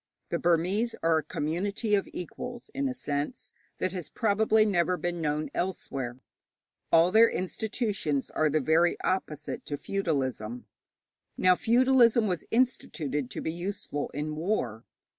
The 0.29 0.39
Burmese 0.39 0.95
are 1.03 1.19
a 1.19 1.23
community 1.23 1.93
of 1.93 2.09
equals, 2.11 2.71
in 2.73 2.89
a 2.89 2.93
sense 2.95 3.53
that 3.77 3.91
has 3.91 4.09
probably 4.09 4.65
never 4.65 4.97
been 4.97 5.21
known 5.21 5.51
elsewhere. 5.53 6.17
All 6.91 7.11
their 7.11 7.29
institutions 7.29 8.31
are 8.31 8.49
the 8.49 8.61
very 8.61 8.99
opposite 9.01 9.63
to 9.65 9.77
feudalism. 9.77 10.65
Now, 11.37 11.53
feudalism 11.53 12.25
was 12.25 12.45
instituted 12.49 13.29
to 13.29 13.41
be 13.41 13.53
useful 13.53 14.09
in 14.09 14.35
war. 14.35 14.85